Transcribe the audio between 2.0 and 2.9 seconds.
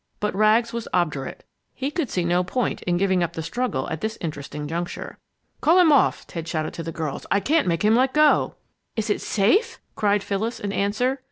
see no point